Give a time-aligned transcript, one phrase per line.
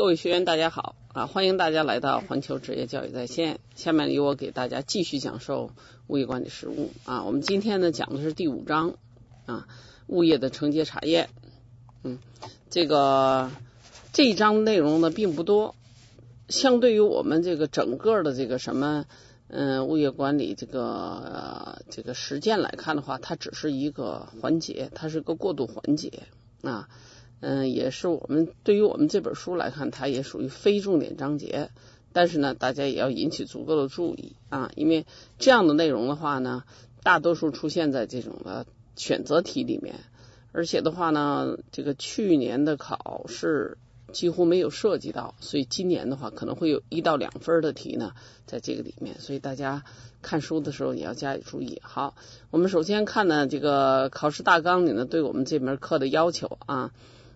[0.00, 1.26] 各位学员，大家好啊！
[1.26, 3.60] 欢迎大家来到环球职业教育在线。
[3.74, 5.72] 下面由我给大家继续讲授
[6.06, 7.22] 物业管理实务啊。
[7.24, 8.94] 我们今天呢讲的是第五章
[9.44, 9.68] 啊，
[10.06, 11.28] 物业的承接查验。
[12.02, 12.18] 嗯，
[12.70, 13.50] 这个
[14.14, 15.74] 这一章内容呢并不多，
[16.48, 19.04] 相对于我们这个整个的这个什么
[19.48, 26.22] 嗯物业管理这个这个实践来看的话，它只是一个环节，它是个过渡环节
[26.62, 26.88] 啊。
[27.40, 31.70] 嗯，也是我们对于我们这本书来看，它也属于非重点章节。
[32.12, 35.06] 但是呢，大家也要引起足够的注意啊，因为
[35.38, 36.64] 这样的内容的话呢，
[37.04, 38.66] 大多数出现在这种的
[38.96, 39.94] 选择题里面，
[40.50, 43.78] 而且的话呢，这个去年的考试
[44.12, 48.12] 几乎没有涉及到，所以今年的话可能会有一到两分的题呢，
[48.44, 49.84] 在这个里面，所以大家
[50.20, 51.80] 看书的时候也要加以注意。
[51.80, 52.16] 好，
[52.50, 56.92] 我们首先看呢，这个考试大纲里呢，对我们这门课的要求啊。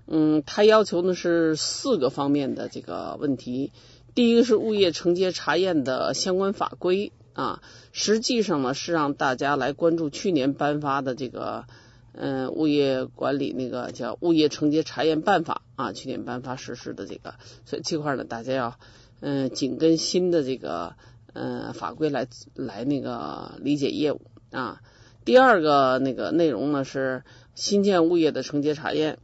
[0.07, 3.73] 嗯，他要求呢是四个方面的这个问题。
[4.15, 11.65] 第一个是物业承接查验的相关法规啊，实际上呢是让大家来关注去年颁发的这个
[12.13, 18.79] 嗯物业管理那个叫物业承接查验办法啊，去年颁发实施的这个，所以这块呢大家要
[19.21, 20.95] 嗯紧跟新的这个
[21.33, 24.21] 嗯法规来来那个理解业务
[24.53, 24.81] 啊。
[25.25, 27.25] 第二个那个内容呢是
[27.55, 29.19] 新建物业的承接查验。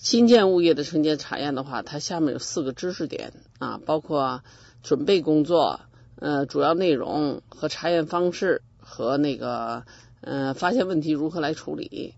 [0.00, 4.42] 新建物业的承接查验的话，它下面有四个知识点啊，包括
[4.82, 5.80] 准备工作、
[6.18, 9.84] 呃主要内容和查验方式和那个
[10.22, 12.14] 嗯发现问题如何来处理，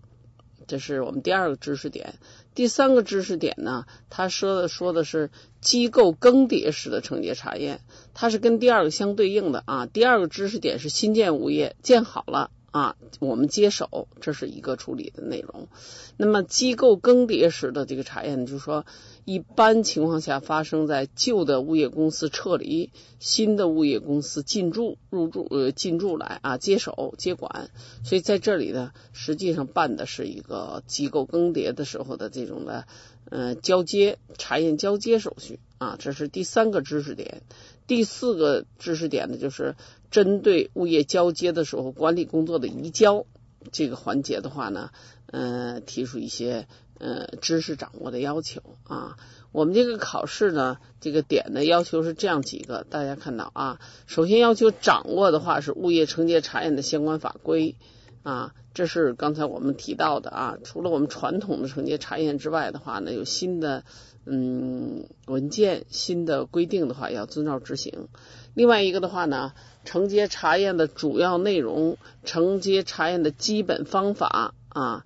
[0.65, 2.13] 这是我们第二个知识点。
[2.55, 7.81] 第三个知识点呢，它说的说的是机构更迭时的承接查验，
[8.13, 9.87] 它是跟第二个相对应的啊。
[9.87, 12.49] 第二个知识点是新建物业建好了。
[12.73, 15.67] 啊，我们接手，这是一个处理的内容。
[16.17, 18.83] 那么机构更迭时的这个查验，就是说，
[19.25, 27.69] 一般情况下发生在旧的物业公司撤离，新的物业公司进驻、入驻呃进驻来啊接手接管。
[28.03, 32.85] 所以在这里呢，实际上办的是一个机构更迭的时候的这种的
[33.29, 37.43] 呃交接查验交接手续啊，这是第三个知识点。
[37.87, 39.75] 第四个知识点呢，就是
[40.11, 43.25] 针对物业交接的时候管理工作的移交
[43.71, 44.91] 这个环节的话呢，
[45.27, 46.67] 嗯，提出一些
[46.99, 49.17] 呃知识掌握的要求啊。
[49.51, 57.75] 我们这个考试呢，这个点的要求是这样几个，大家看到啊，首先要求掌握的话是物业承接查验的相关法规
[58.23, 60.57] 啊，这是刚才我们提到的啊。
[60.63, 63.83] 除了我们传统的承接查验之外的话呢，有新的。
[64.25, 68.07] 嗯，文件新的规定的话要遵照执行。
[68.53, 69.51] 另外一个的话呢，
[69.83, 75.05] 承接查验的主要内容、承接查验的基本方法啊，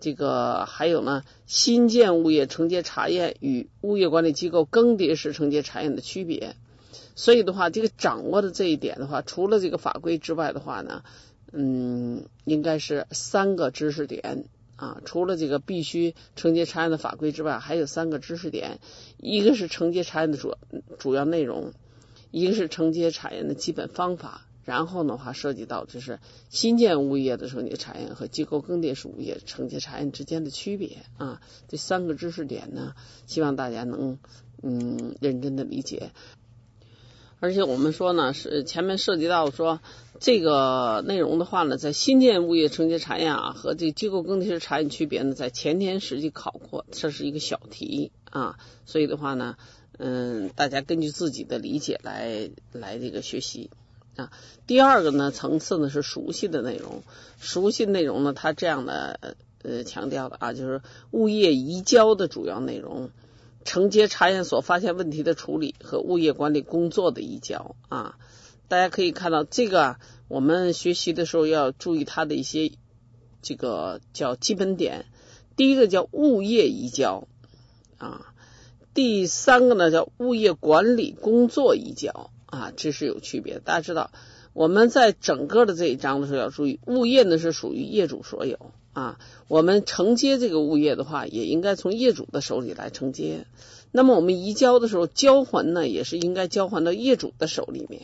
[0.00, 6.56] 这个还有呢，新建物业承接查验与物业管理机构更迭时承接查验的区别。
[7.16, 11.04] 所以的话，这个掌握的这一点的话，除了这个法规之外的话呢，
[11.52, 14.44] 嗯，应该是三个知识点。
[14.76, 18.80] 啊，除了这个必须承接查验的法规之外，还有三个知识点，
[19.18, 20.56] 一个是承接查验的主
[20.98, 21.72] 主要内容，
[22.32, 32.94] 一个是承接查验的基本方法，然后的话涉及到就是新建物业的承接查验和机构更迭式物业承接查验之间的区别啊，这三个知识点呢，
[33.26, 34.18] 希望大家能
[34.62, 36.10] 嗯认真的理解。
[37.40, 39.80] 而且我们说呢，是前面涉及到说
[40.18, 49.58] 这个内容的话呢，在新建物业承接查验啊和这机构更迭式查验区别呢，在前天实际考过，这是一个小题啊，所以的话呢，
[49.98, 53.68] 嗯，大家根据自己的理解来来这个学习
[54.16, 54.32] 啊。
[54.66, 57.02] 第二个呢层次呢是熟悉的内容，
[57.38, 63.10] 熟悉内容呢，它这样的呃强调的啊，就是物业移交的主要内容。
[63.64, 68.18] 承接查验所发现问题的处理和物业管理工作的移交啊，
[68.68, 69.96] 大家可以看到这个，
[70.28, 72.72] 我们学习的时候要注意它的一些
[73.40, 75.06] 这个叫基本点。
[75.56, 77.26] 第一个叫物业移交
[77.96, 78.34] 啊，
[78.92, 83.58] 第三个呢叫物业管理工作移交啊，这是有区别。
[83.58, 84.10] 大家知道
[84.52, 88.58] 我们在整个的这一章的时候要注意，物业呢是属于业主所有。
[88.92, 89.18] 啊，
[89.48, 93.46] 我们承接这个物业的话，也应该从业主的手里来承接。
[93.90, 98.02] 那么我们移交的时候，交还呢，也是应该交还到业主的手里面。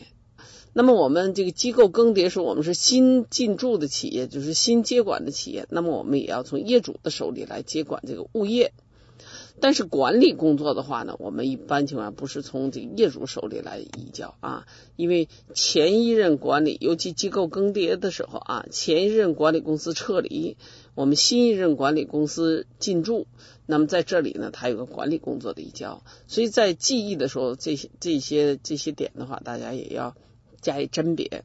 [0.73, 8.73] 那么我们这个机构更迭时，我们是新进驻的企业，就是新接管的企业，那么我们也要从业主的手里来接管这个物业。
[9.61, 14.65] 但是管理工作的话呢，我们一般情况下不是从这业主手里来移交啊，
[14.95, 20.57] 因为前一任管理，尤其机构更迭的时候啊，前一任管理公司撤离，
[20.95, 23.27] 我们新一任管理公司进驻，
[23.67, 30.15] 那么在这里呢，它有个管理工作的移交，所以在记忆的时候，这些这些这些点的话，大家也要
[30.59, 31.43] 加以甄别。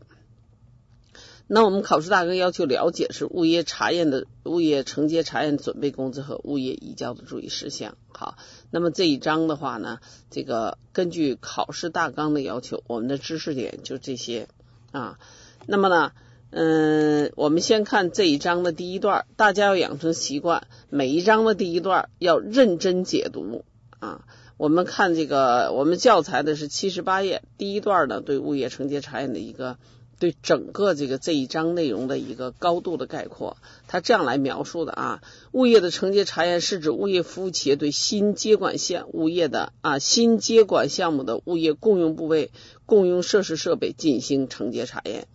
[1.49, 7.97] 那我们考试大纲要求了解是物业查验的物业承接查验准备工作和物业移交的注意事项。
[8.09, 8.37] 好，
[8.73, 14.49] 那么这一章的话呢，这个根据考试大纲的要求，我们的知识点就这些
[14.91, 15.21] 啊。
[15.67, 16.11] 那么呢，
[16.51, 23.65] 嗯，我们先看这一章的第一段，大家要养成习惯，每一章的第一段要认真解读
[24.01, 24.25] 啊。
[24.57, 29.79] 我们看这个，我们教材的是七十八页，第一段呢对物业承接查验的一个。
[30.19, 35.23] 对整个这个这一章内容的一个高度的概括，他这样来描述的啊，
[35.53, 42.51] 物业的承接查验是指物业服务企业对新接管项物业的啊新接管项目的物业共用部位、
[42.87, 45.29] 共用设施设备进行承接查验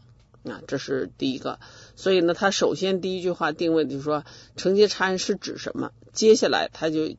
[0.44, 1.60] 啊，这是第一个。
[1.96, 4.24] 所以呢，他首先第一句话定位就是说，
[4.56, 5.92] 承接查验是指什么？
[6.14, 7.16] 接下来他就。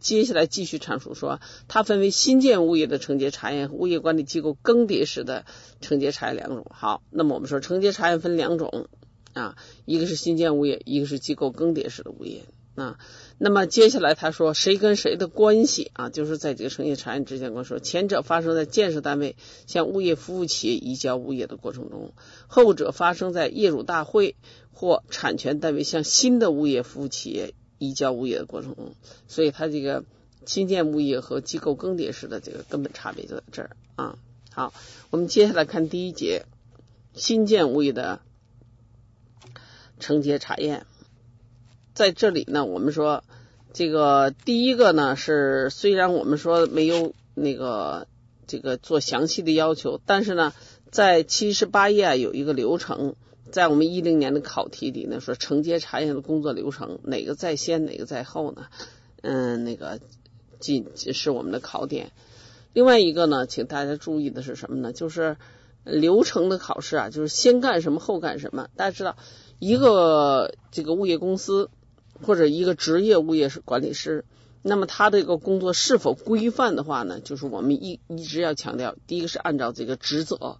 [0.00, 5.44] 接下来继续阐述说，它分为新建物业的承接查验和物业管理机构更迭时的
[5.80, 6.66] 承接查验两种。
[6.70, 8.88] 好，那么我们说承接查验分两种
[9.34, 12.98] 啊，一个是新建物业，一个是机构更迭式的物业啊。
[13.38, 19.36] 那么接下来他说谁跟谁的关系啊，就是在这个承接查验之间，我说前者发生在建设单位
[19.66, 22.14] 向物业服务企业移交物业的过程中，
[22.48, 24.34] 后者发生在业主大会
[24.72, 27.54] 或产权单位向新的物业服务企业。
[27.80, 28.94] 移交物业的过程中，
[29.26, 30.04] 所以它这个
[30.44, 34.18] 新建物业和机构更迭式的这个根本差别就在这儿啊。
[34.52, 34.74] 好，
[35.08, 36.44] 我们接下来看第一节
[37.14, 38.20] 新建物业的
[39.98, 40.84] 承接查验。
[41.94, 43.24] 在这里呢，我们说
[43.72, 48.06] 这个第一个呢是虽然我们说没有那个
[48.46, 50.52] 这个做详细的要求，但是呢，
[50.90, 53.16] 在七十八页有一个流程。
[53.50, 58.66] 在我们一零年的考题里呢，说承接查验的工作流程哪个在先，哪个在后呢？
[59.22, 60.00] 嗯，那个
[60.58, 62.12] 仅仅是我们的考点。
[62.72, 64.92] 另外一个呢，请大家注意的是什么呢？
[64.92, 65.36] 就是
[65.84, 68.68] 流程的考试啊，就是先干什么后干什么。
[68.76, 69.16] 大家知道，
[69.58, 71.68] 一个这个物业公司
[72.22, 74.24] 或者一个职业物业管理师，
[74.62, 77.18] 那么他这个工作是否规范的话呢？
[77.20, 80.58] 就是我们一一直要强调，第一个是按照这个职责。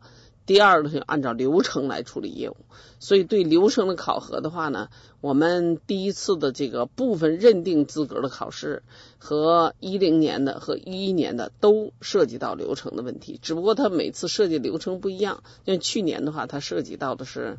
[0.50, 2.56] 第二呢，就按照流程来处理业务，
[2.98, 4.88] 所以对流程的考核的话呢，
[5.20, 8.82] 我们第一次的这个部分认定资格的考试
[9.18, 15.44] 和一零年的和一一年的都涉及到流程的问题，只不过它每次设计流程不一样。
[15.66, 17.56] 像去年的话，它涉及到的是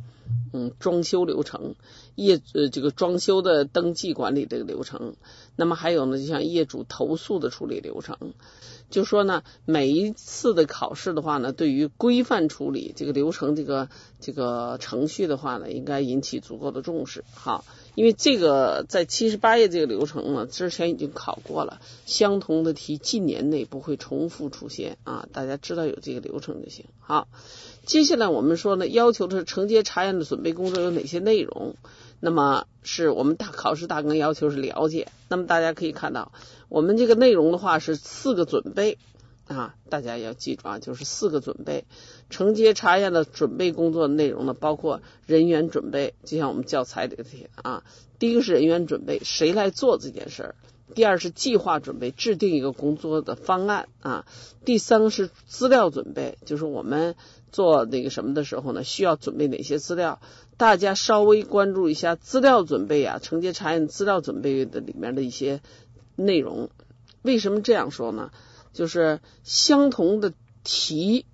[0.51, 1.75] 嗯装修流程，
[2.15, 5.15] 业呃这个装修的登记管理这个流程，
[5.61, 8.33] 那么还有呢，就像业主投诉的处理流程。
[8.89, 13.87] 就说呢，每一次的考试的话呢，对于规范处理这个流程、这个
[14.19, 17.23] 这个程序的话呢，应该引起足够的重视。
[17.35, 17.63] 好，
[17.95, 26.85] 因为这个在七十八页这个流程呢，之前已经考过了，相同的题近年内不会重复出现啊，大家知道有这个流程就行。
[26.99, 27.27] 好，
[27.85, 31.75] 接下来我们说呢，要求的是承接查验的准备工作有哪些内容？
[32.19, 35.07] 那么是我们大考试大纲要求是了解。
[35.27, 36.31] 那么大家可以看到，
[36.69, 38.99] 我们这个内容的话是四个准备
[39.47, 41.85] 啊，大家要记住啊，就是四个准备。
[42.29, 47.83] 承接查验的准备工作内容呢，包括人员准备，就像我们教材里的啊，
[48.17, 50.55] 第一个是人员准备，谁来做这件事儿？
[50.93, 54.25] 第二是计划准备，制定一个工作的方案啊。
[54.65, 57.15] 第三个是资料准备，就是我们
[57.51, 60.21] 做那个什么的时候呢，需要准备哪些资料？
[60.57, 65.61] 大家稍微关注一下资料准备啊，承接查验资料准备的里面的一些
[66.15, 66.69] 内容。
[67.21, 68.31] 为什么这样说呢？
[68.73, 71.25] 就是相同的题，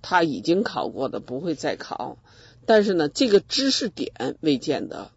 [0.00, 2.18] 他已经考过的不会再考，
[2.66, 5.10] 但是呢，这个知识点未见得。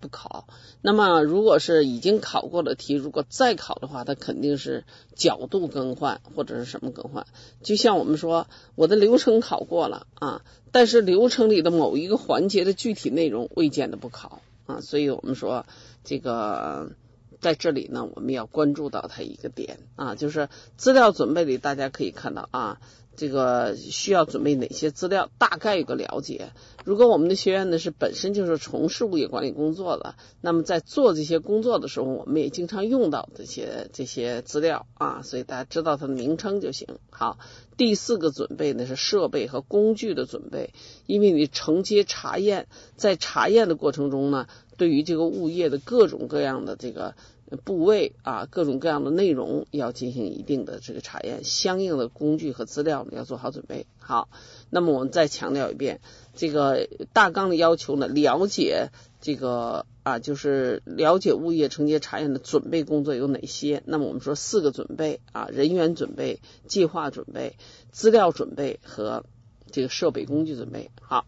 [0.00, 0.46] 不考，
[0.80, 4.84] 那么如果是已经考过的题，如果再考的话，它肯定是
[5.16, 7.26] 角度更换或者是什么更换。
[7.64, 8.46] 就像我们说，
[8.76, 15.66] 我的流程考过了啊，但是流程里的某一个环节的具体内容未见得不考啊，所以我们说
[16.04, 16.92] 这个
[17.40, 22.80] 在这里呢，我们要关注到它一个点啊，就是资料准备里大家可以看到啊。
[23.18, 25.28] 这个需要准备哪些资料？
[25.38, 26.52] 大概有个了解。
[26.84, 36.86] 如果我们的学员呢是本身就是从事物业管理工作的，那么在做这些工作的时候，我们也经常用到这些这些资料啊，所以大家知道它的名称就行。
[37.10, 37.38] 好，
[37.76, 40.72] 第四个准备呢是设备和工具的准备，
[41.06, 44.46] 因为你承接查验，在查验的过程中呢，
[44.76, 47.16] 对于这个物业的各种各样的这个
[47.64, 53.86] 部位啊，各种各样的内容要进行一定的这个查验，相应的工具和资料呢要做好准备。
[53.98, 54.28] 好，
[54.70, 56.00] 那么我们再强调一遍，
[56.34, 58.90] 这个大纲的要求呢，了解
[59.20, 63.82] 这个啊，就是了解物业承接查验的准备工作有哪些。
[63.86, 67.56] 那么我们说四个准备啊，人员准备、计划准备、
[67.90, 69.24] 资料准备和
[69.70, 70.90] 这个设备工具准备。
[71.00, 71.26] 好。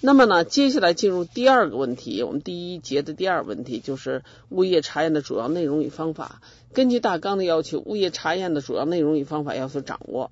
[0.00, 6.42] 那么呢，接下来进入第二个问题，我们第一节的第二问题就是物业查验的主要内容与方法。
[6.72, 10.30] 根据大纲的要求，物业查验的主要内容与方法要求掌握。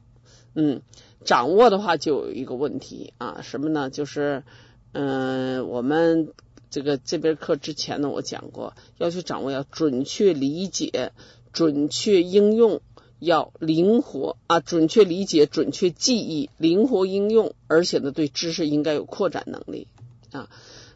[0.54, 0.82] 嗯，
[1.24, 3.90] 掌握的话就有一个问题啊，什么呢？
[3.90, 4.44] 就是
[4.92, 6.28] 嗯，我们
[6.70, 11.12] 这个这边课之前呢，我讲过，要求掌握要准确理解、
[11.52, 12.82] 准确应用。
[13.24, 19.88] 要灵活啊，准确理解，准确记忆，灵活应用，而且呢，对知识应该有扩展能力
[20.30, 20.48] 啊。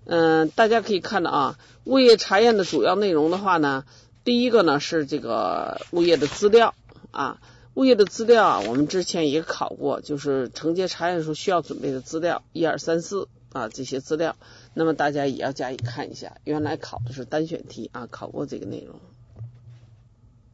[0.04, 3.84] 嗯，大家可以看到啊，物业查验的主要内容的话呢，
[4.24, 6.74] 第一个呢是这个物业的资料
[7.10, 7.40] 啊，
[7.74, 14.36] 物业的资料啊，我们之前也考过，就是承接查验时候需要准备的资料，一二三四啊这些资料，
[14.72, 18.96] 那么大家也要加以看一下，原来考的是单选题啊，考过这个内容。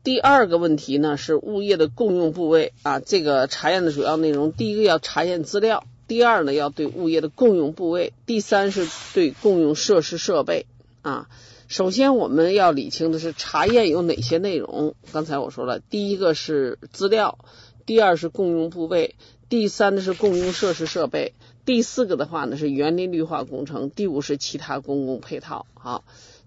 [0.05, 10.67] 第二个问题呢是物业的共用部位啊，这个查验的主要内容，第一个要查验资料，第二呢要对物业的共用部位，第三是对共用设施设备
[11.01, 11.31] 啊。
[11.69, 14.95] 首先我们要理清的是查验有哪些内容。
[15.11, 17.39] 刚才我说了，第一个是资料，
[17.87, 19.15] 第二是共用部位，
[19.49, 21.33] 第三呢是共用设施设备，
[21.65, 25.65] 第四个的话呢是园林绿化工程，第五是其他公共配套。
[25.73, 26.05] 好。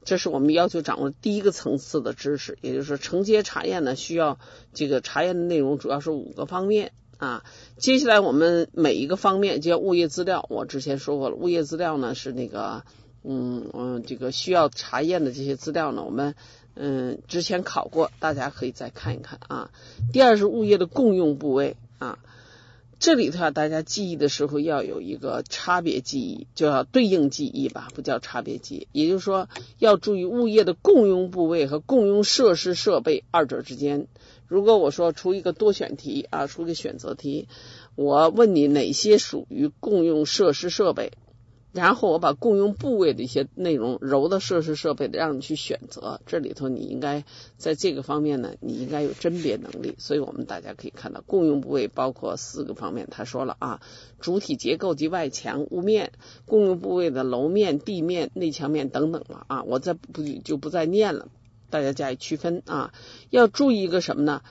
[0.07, 4.39] 这是我们要求掌握第一个层次的知识，也就是说，承接查验呢，需要
[4.73, 7.43] 这个查验的内容主要是五个方面啊。
[7.75, 12.85] 接下来我们每一个方面，就像物业资料，我之前说过了，物业资料呢是那个，
[13.25, 16.35] 嗯嗯，这个需要查验的这些资料呢，我们
[16.75, 19.71] 嗯之前考过，大家可以再看一看啊。
[20.13, 22.17] 第二是物业的共用部位啊。
[22.99, 29.01] 这里头啊，大家记忆的时候要有一个差别记忆，就要对应记忆吧，不叫差别记忆。
[29.01, 34.07] 也就是说，要注意物业的共用部位和共用设施设备二者之间。
[34.47, 37.47] 如果我说出一个多选题啊，出个选择题，
[37.95, 41.11] 我问你哪些属于共用设施设备？
[41.73, 46.21] 然后我把共用部位的一些内容揉的设施设备的，让你去选择。
[46.25, 47.23] 这里头你应该
[47.57, 49.93] 在这个方面呢，你应该有甄别能力。
[49.99, 53.07] 所以我们大家可以看到，共用部位包括四个方面。
[53.11, 53.81] 他说了啊，
[54.19, 56.13] 主体结构及外墙、屋面，
[56.45, 61.27] 共用部位的楼面、地面、内墙面等等了啊，我再不就不再念了，
[61.69, 62.91] 大家加以区分啊。
[63.29, 64.41] 要注意一个什么呢？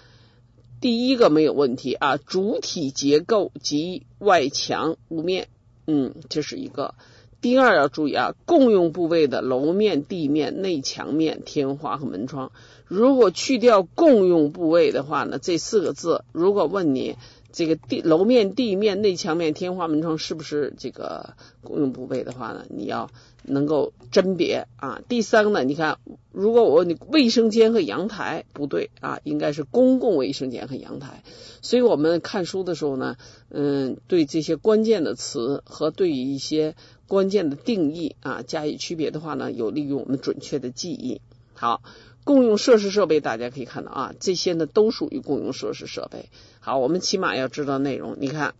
[0.80, 5.48] 第一个没有问题啊，主体结构及外墙、屋面。
[5.86, 6.94] 嗯，这是一个。
[7.40, 12.50] 第二要注意啊，共用部位的楼面、地面、内墙面、天花和门窗，
[12.86, 17.16] 如果去掉共用部位的话呢，这四个字，如果问你。
[17.56, 22.66] 这个地楼面、地面、内墙面、天花、门窗是不是这个公用部位的话呢？
[22.68, 23.10] 你要
[23.44, 25.00] 能够甄别啊。
[25.08, 25.96] 第三个呢，你看，
[26.32, 31.24] 如果我问你卫生间和阳台，不对啊，应该是公共卫生间和阳台。
[31.62, 33.16] 所以我们看书的时候呢，
[33.48, 36.74] 嗯，对这些关键的词和对于一些
[37.08, 41.22] 关键的定义啊加以区别的话呢，有利于我们准确的记忆。
[41.54, 41.80] 好。
[42.26, 46.28] 共用设施设备，大家可以看到啊，这些呢都属于共用设施设备。
[46.66, 48.16] 好，我们起码要知道内容。
[48.18, 48.56] 你看，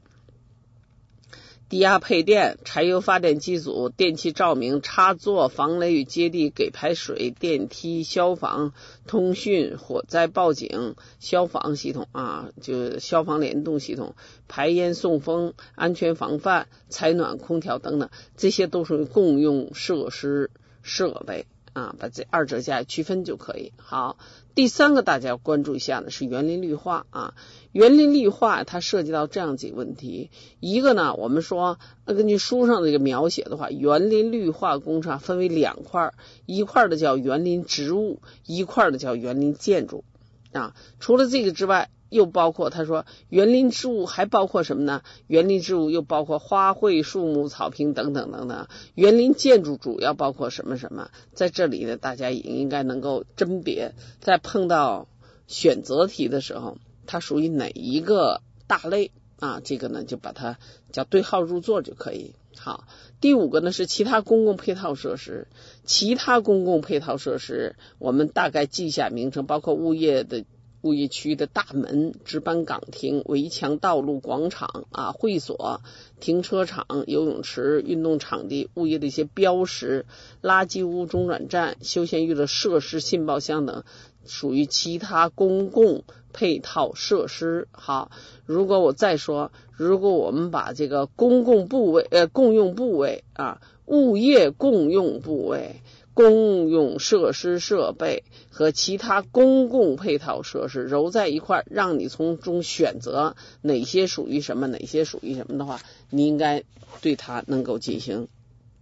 [1.69, 8.73] 低压配电、柴油发电机组、电气照明、插座、防雷与接地、给排水、电梯、消防、
[9.09, 14.15] 通讯、火灾报警、消防系统啊，就消防联动系统、
[14.47, 21.47] 排烟送风、安全防范、采暖空调等等，这些都属于共用设施设备。
[21.73, 23.71] 啊，把这二者加以区分就可以。
[23.77, 24.17] 好，
[24.57, 27.35] 第三个大家要关注一下呢，是园林绿化啊。
[27.73, 36.15] 园林绿化它涉及到这样几个问题，一个呢，我们说根据书上的这个描写的话，园林绿化工程分为两块，
[36.47, 40.05] 一块的叫园林植物，一块的叫园林建筑
[40.53, 40.75] 啊。
[41.01, 45.03] 除了这个之外，又包括他说，园林植物还包括什么呢？
[45.27, 48.69] 园林植物又包括花卉、树木、草坪等等等等。
[48.95, 51.11] 园林建筑主要包括什么什么？
[51.35, 55.09] 在这里呢，大家也应该能够甄别，在碰到
[55.47, 59.61] 选择题的时候，它属于哪一个大类啊？
[59.63, 60.59] 这个呢，就把它
[60.91, 62.35] 叫对号入座就可以。
[62.59, 62.89] 好，
[63.21, 65.49] 第五个呢是其他公共配套设施，
[65.85, 70.47] 其他公共配套设施，我们大概记一下名称，包括物业的。
[70.87, 75.81] 物业区域的大门、值班岗亭、围墙、道路、广场啊、会所、
[76.21, 80.07] 停车场、游泳池、运动场地、物业的一些标识、
[80.43, 83.83] 垃圾屋、中转站、休闲娱乐设施、信报箱等，
[84.27, 87.67] 属于其他公共配套设施。
[87.73, 88.13] 好，
[88.45, 95.83] 如果我再说，如果我们把这个公共部位、呃共用部位啊、物业共用部位。
[96.17, 106.65] 公用设施设备和其他公共配套设施揉在一块儿，让你从中选择哪些属于什么，哪些属于什么的话，你应该
[107.03, 108.29] 对它能够进行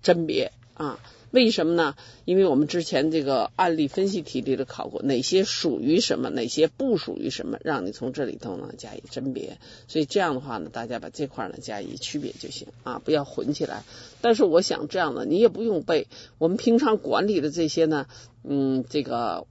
[0.01, 0.53] 甄别。
[0.75, 1.01] 啊。
[1.31, 1.97] 为什么呢？
[2.27, 9.59] 因为我们之前这个案例分析题里头考过，哪些属于什么，哪些不属于什么，让你从这里头呢加以甄别。
[9.89, 13.83] 所以这样的话呢，大家把这块呢加以区别就行啊，不要混起来。
[14.21, 16.07] 但是我想这样的，你也不用背。
[16.39, 18.07] 我们平常管理的这些呢，
[18.45, 19.49] 嗯，这个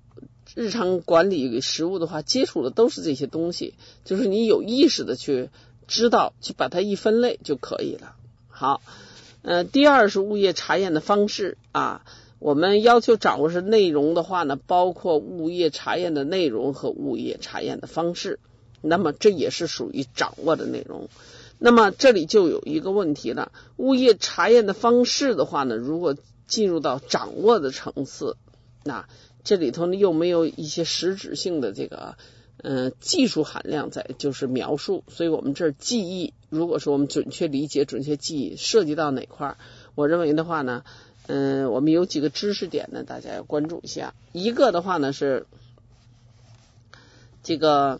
[0.56, 3.74] 日常管理实务的话，接触的都是这些东西，
[4.06, 5.50] 就是你有意识的去
[5.86, 8.16] 知道，去把它一分类就可以了。
[8.48, 8.82] 好。
[9.44, 12.06] 呃，第二是物业查验的方式啊，
[12.40, 18.40] 我们要求掌握是内容的话呢，包括物业查验的内容和物业查验的方式，
[18.82, 21.10] 那么这也是属于掌握的内容。
[21.60, 26.16] 那么这里就有一个问题了，物业查验的方式的话呢，如果
[26.48, 28.38] 进入到掌握的层次，
[28.86, 29.10] 那
[29.44, 32.16] 这里头呢又没有一些实质性的这个。
[32.58, 39.58] 嗯，技术含量在就是描述，所以我们这儿记忆，如果说我们准确理解、准确记忆，涉及到哪块儿，
[39.96, 40.84] 我认为的话呢，
[41.28, 44.14] 嗯，我们有几个知识点呢，大家要关注一下。
[44.32, 45.46] 一个的话呢是
[47.42, 48.00] 这个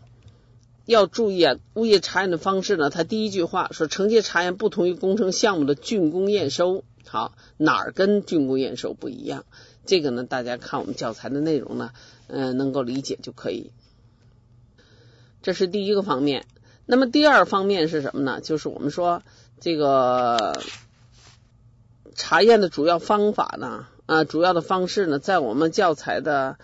[0.86, 6.84] 要注意啊，物业查验的方式呢，它第一句话说，承接查验不同于工程项目的竣工验收。
[7.06, 9.44] 好，哪儿跟竣工验收不一样？
[9.84, 11.90] 这个呢，大家看我们教材的内容呢，
[12.28, 13.70] 嗯，能够理解就可以。
[15.44, 16.46] 这是第一个方面，
[16.86, 18.40] 那么第二方面是什么呢？
[18.40, 19.22] 就是我们说
[19.60, 20.58] 这个
[22.14, 26.56] 查验的主要方法呢，啊，主要的方式呢，在我们教材的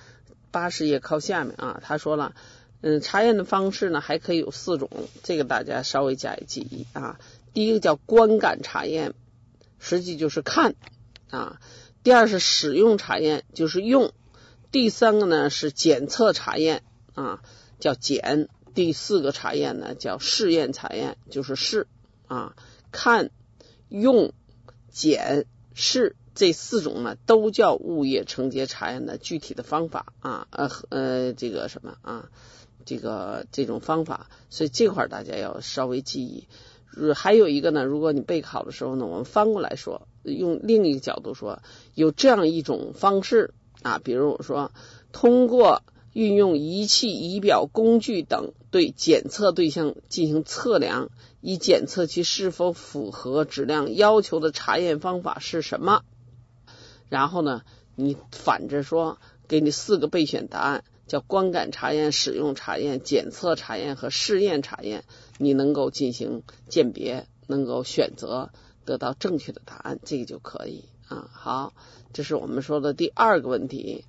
[0.51, 2.35] 八十页靠下面啊，他说了，
[2.81, 4.89] 嗯，查验的方式呢还可以有四种，
[5.23, 7.21] 这个大家稍微加以记忆啊。
[7.53, 9.13] 第一个叫观感查验，
[9.79, 10.75] 实际就是看
[11.29, 11.59] 啊；
[12.03, 14.09] 第二是使用查验，就是用；
[14.73, 17.43] 第三个呢是检测查验啊，
[17.79, 18.49] 叫检。
[18.75, 21.87] 第四个查验呢，叫试验查验，就是试
[22.27, 22.55] 啊，
[22.93, 23.31] 看、
[23.89, 24.33] 用、
[24.91, 32.31] 检、试这四种呢，都叫物业承接查验的具体的方法啊，呃呃，这个什么啊，
[32.85, 36.47] 这个这种方法，所以这块大家要稍微记忆。
[37.15, 41.63] 还有一个呢，如果你备考的时候呢，我们翻过来说，用另一个角度说，
[41.95, 43.53] 有这样一种方式
[43.83, 44.73] 啊，比如我说
[45.13, 45.83] 通过。
[46.13, 56.03] 运用仪器、仪表、工具等对检测对象进行测量，以检测其是否符合质量要求的查验方法是什么？
[57.09, 57.63] 然后呢，
[57.97, 65.03] 你反着说，给你四个备选答案，叫观感查验、使用查验、检测查验和试验查验，
[65.39, 68.51] 你能够进行鉴别，能够选择
[68.85, 71.29] 得到正确的答案，这个就可以啊。
[71.33, 71.73] 好，
[72.13, 74.05] 这是我们说的第二个问题。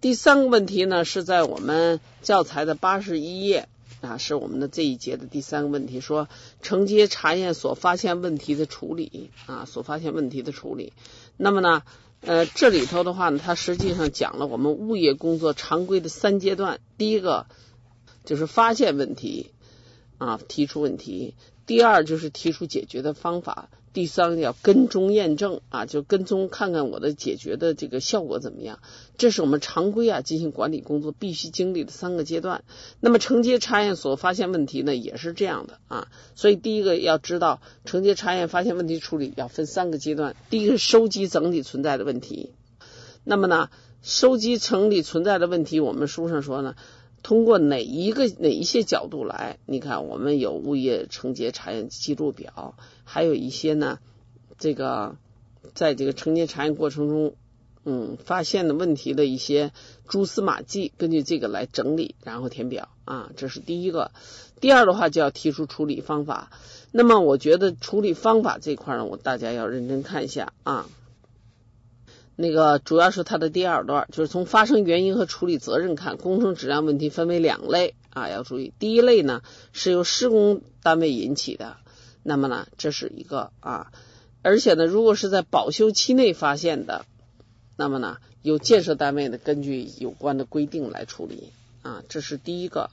[0.00, 3.68] 第三个问题呢，是在我们教材的八十一页
[4.00, 6.28] 啊，是我们的这一节的第三个问题，说
[6.62, 10.92] 承接查验所发现问题的处理啊，所发现问题的处理。
[11.36, 11.82] 那么呢，
[12.20, 17.46] 呃，这里头的话呢，它实际上讲了我们物业工作常规的三阶段，第一个
[18.24, 19.50] 就是发现问题
[20.18, 21.34] 啊，提出问题。
[21.66, 28.78] 第二就是提出解决的方法，第三要跟踪验证啊，就跟踪看看我的解决的这个效果怎么样。
[29.18, 32.62] 这是我们常规啊进行管理工作必须经历的三个阶段。
[33.00, 36.08] 那么承接查验所发现问题呢，也是这样的啊。
[36.36, 40.36] 所以第一个要知道承接查验发现问题处理要分三个阶段。
[40.50, 42.52] 第一个是收集整体存在的问题。
[43.24, 43.70] 那么呢，
[44.02, 46.76] 收集整体存在的问题，我们书上说呢。
[47.22, 49.58] 通过哪一个哪一些角度来？
[49.66, 53.98] 你看，我们有物业承接查验记录表，还有一些呢，
[54.58, 55.16] 这个
[55.74, 57.34] 在这个承接查验过程中，
[57.84, 59.72] 嗯，发现的问题的一些
[60.08, 64.12] 蛛丝马迹，根据这个来整理，然后填表啊，这是第一个。
[64.60, 66.50] 第二的话就要提出处理方法。
[66.92, 70.86] 那么，我觉得处理方法这块呢，我大家要认真看一下啊。
[72.40, 78.72] 那个主要是它的第二段，就是从发生原因和处理责任看，工程质量问题分为两类啊，要注意。
[78.78, 81.76] 第一类呢是由施工单位引起的，
[82.22, 83.92] 那么呢这是一个啊，
[84.40, 87.04] 而且呢如果是在保修期内发现的，
[87.76, 91.50] 那么呢由建设单位呢根据有关的规定来处理
[91.82, 92.88] 啊，这是第一个。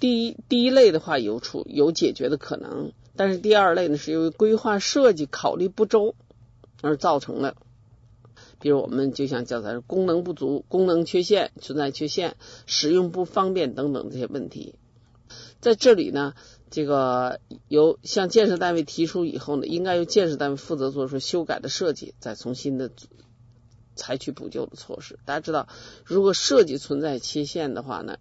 [0.00, 6.14] 第一第一类的话有处有解决的可能，但是第二类呢是由于规划设计考虑不周
[6.80, 7.56] 而造成的。
[8.66, 12.34] 比如我们就像叫它功能不足、功能缺陷、存在缺陷、
[12.66, 14.74] 使用不方便等等这些问题，
[15.60, 16.34] 在这里呢，
[16.68, 22.90] 这个由向建设单位提出以后呢，应该由建设单位负责做出修改的设计，再重新的
[23.94, 25.20] 采取补救的措施。
[25.24, 25.68] 大家知道，
[26.04, 28.16] 如果设计存在缺陷的话呢，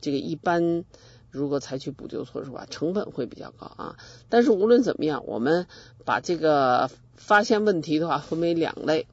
[0.00, 0.86] 这个一般
[1.30, 3.96] 如果采取补救措施的话，成本会比较高啊。
[4.30, 5.66] 但是无论怎么样，我们
[6.06, 9.06] 把这个发现问题的话分为两类。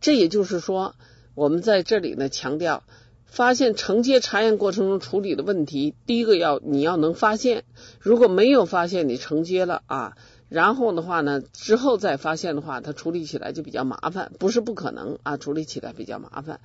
[0.00, 0.94] 这也就是说，
[1.34, 2.84] 我们在这里呢强调，
[3.24, 7.64] 发现承接查验过程中处理的问题，第一个要你要能发现，
[8.00, 10.16] 如果没有发现你承接了啊，
[10.48, 16.60] 然后的话呢之后再发现的话，它处理起来就比较麻烦，不是不可能啊，处理起来比较麻烦。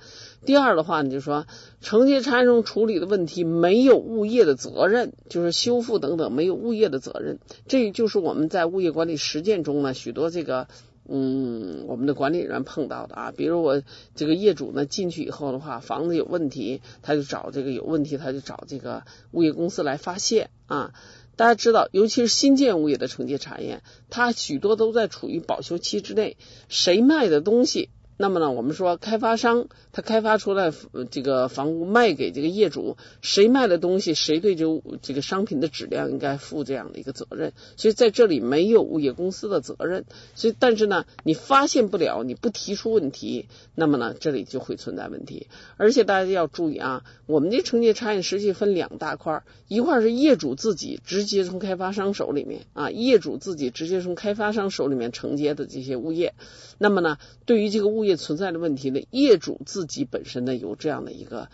[0.46, 1.46] 第二的话呢，就是说
[1.80, 10.68] 承接查验中处理的问题没有物业的责任，就是修复等等没有物业的责任，这就是我们在物业管理实践中呢许多这个。
[11.14, 13.82] 嗯，我们的管理员碰到的啊，比如我
[14.14, 20.94] 这个业主呢进去以后的话，房子有问题，他就找这个有问题，他就找这个物业公司来发现啊。
[21.36, 26.36] 大家知道，尤其是新建物业的承接查验，它许多都在处于保修期之内，
[26.68, 27.90] 谁卖的东西。
[28.16, 30.72] 那么呢，我们说开发商他开发出来
[31.10, 34.66] 这个房屋卖给这个业主，谁卖的东西，谁对这
[35.00, 37.52] 这个商品的质量应该负这样的一个责任。
[37.76, 40.04] 所以在这里没有物业公司的责任。
[40.34, 45.48] 所以但是呢，你发现不了，你不提出问题，那么呢，这里就会存在问题。
[45.76, 56.34] 而且大家要注意啊，我们的承接查验实际分两大块，一块是业主自己直接从开发商手里面啊，业主自己直接从开发商手里面承接的这些物业。
[56.78, 61.48] 那么呢，对于这个物物业存在的问题呢，业主自己本身呢有这样的一个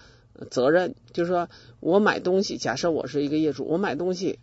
[0.50, 4.38] 责任，就是说我买东西，假设我是一个业主，我买东西，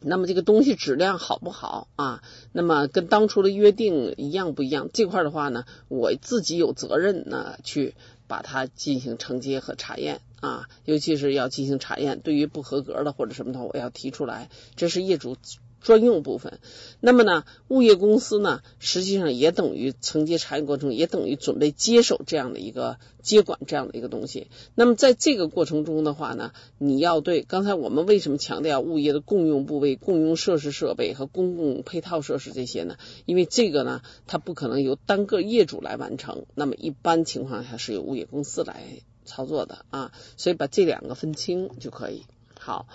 [0.00, 2.22] 那么这个东西质量好不好啊？
[2.52, 4.90] 那么跟当初的约定一样不一样？
[4.92, 7.94] 这块的话呢，我自己有责任呢去
[8.26, 15.36] 把它进行承接和查验啊，尤其是要进行查验，对于不合格的或者什么的，我要提出来，这是业主。
[15.80, 16.58] 专用部分，
[17.00, 24.48] 那么呢，物业公司呢，实际上也等于承接查验过程，也等于准备接手这样的一个接管这样的一个东西。
[24.74, 32.96] 那么在这个过程中的话呢，你要对刚才我们为什么强调物业的共用部位、共用设施设备和公共配套设施这些呢？
[33.24, 38.82] 因为这个呢，它不可能由单个业主来完成，那么一般情况下是由物业公司来
[39.24, 40.12] 操作的啊。
[40.36, 42.24] 所以把这两个分清就可以。
[42.58, 42.88] 好。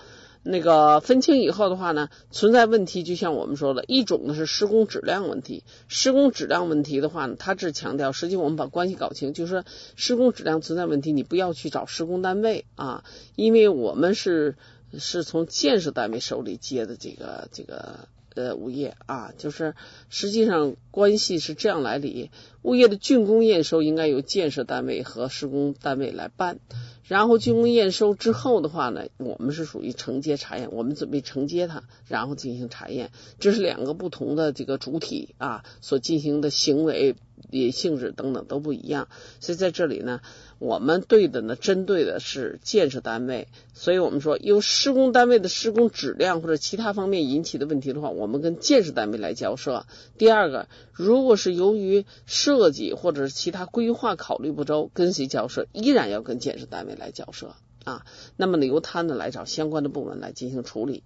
[0.44, 5.64] 那个分清以后的话呢，存在问题，就像我们说的，一种呢是施工质量问题。
[5.88, 9.64] 施工质量问题的话呢，它只强调，实际我们把关系搞清，就是
[9.96, 13.04] 施工质量存在问题，你不要去找施工单位啊，
[13.36, 14.56] 因为我们是
[14.98, 18.08] 是从建设单位手里接的这个这个。
[18.36, 19.76] 呃，物业啊，就是
[20.10, 22.32] 实际上关系是这样来理：
[22.64, 26.58] 物业的竣工验收应该由建设单位和施工单位来办，
[27.08, 37.16] 然后竣工验收之后的话呢，我们是属于承接查验，我们准备承接它，然后进行查验，这是两个不同的这个主体啊所进行的行为。
[37.50, 40.22] 也性质等等都不一样，所以在这里呢，
[40.60, 49.86] 我们对的呢，针对的是建设单位，所以我们说由施工单位的施工质量或者其他方面引起的问题的话，我们跟建设单位来交涉。
[50.18, 55.68] 第二个，如果是由于设计或者是其他规划考虑不周，跟谁交涉？
[55.74, 58.06] 依然要跟建设单位来交涉啊。
[58.38, 61.04] 那么呢，由他呢来找相关的部门来进行处理。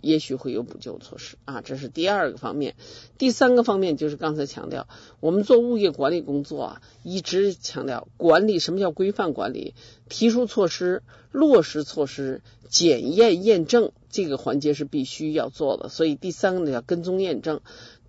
[0.00, 2.76] 也许会有补救措施啊，这是第二个方面。
[3.18, 4.86] 第三个方面就是刚才强调，
[5.18, 9.74] 我们做物业管理工作啊，一直强调管理什么叫规范管理，
[10.08, 15.88] 提出措施、落实措施、检验验证这个环节是必须要做的。
[15.88, 17.60] 所以第三个呢叫跟踪验证，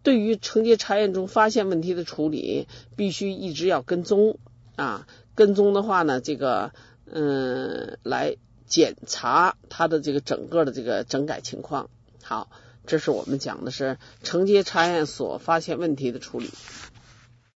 [0.03, 4.37] 对于承接查验中发现问题的处理，必须一直要跟踪
[4.75, 5.07] 啊。
[5.39, 6.71] 跟踪的话呢，这个
[7.05, 8.35] 嗯来。
[8.69, 11.89] 检查它的这个整个的这个整改情况。
[12.21, 12.51] 好，
[12.85, 16.51] 这是我们讲的是承接查验所发现问题的处理。